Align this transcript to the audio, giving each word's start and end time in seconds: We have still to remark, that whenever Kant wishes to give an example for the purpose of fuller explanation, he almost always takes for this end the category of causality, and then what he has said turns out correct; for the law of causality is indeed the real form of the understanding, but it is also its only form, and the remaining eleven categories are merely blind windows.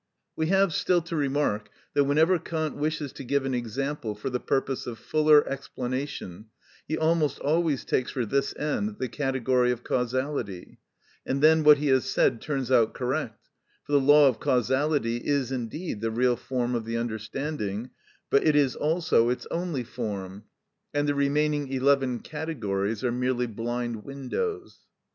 We 0.35 0.47
have 0.47 0.73
still 0.73 1.03
to 1.03 1.15
remark, 1.15 1.69
that 1.93 2.05
whenever 2.05 2.39
Kant 2.39 2.75
wishes 2.75 3.13
to 3.13 3.23
give 3.23 3.45
an 3.45 3.53
example 3.53 4.15
for 4.15 4.31
the 4.31 4.39
purpose 4.39 4.87
of 4.87 4.97
fuller 4.97 5.47
explanation, 5.47 6.47
he 6.87 6.97
almost 6.97 7.37
always 7.37 7.85
takes 7.85 8.09
for 8.09 8.25
this 8.25 8.55
end 8.55 8.95
the 8.97 9.07
category 9.07 9.69
of 9.69 9.83
causality, 9.83 10.79
and 11.23 11.39
then 11.43 11.63
what 11.63 11.77
he 11.77 11.89
has 11.89 12.05
said 12.05 12.41
turns 12.41 12.71
out 12.71 12.95
correct; 12.95 13.49
for 13.83 13.91
the 13.91 13.99
law 14.01 14.27
of 14.27 14.39
causality 14.39 15.17
is 15.17 15.51
indeed 15.51 16.01
the 16.01 16.09
real 16.09 16.35
form 16.35 16.73
of 16.73 16.83
the 16.83 16.97
understanding, 16.97 17.91
but 18.31 18.43
it 18.43 18.55
is 18.55 18.75
also 18.75 19.29
its 19.29 19.45
only 19.51 19.83
form, 19.83 20.45
and 20.95 21.07
the 21.07 21.13
remaining 21.13 21.71
eleven 21.71 22.21
categories 22.21 23.03
are 23.03 23.11
merely 23.11 23.45
blind 23.45 24.03
windows. 24.03 24.79